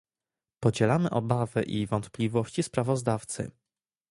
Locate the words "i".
1.63-1.87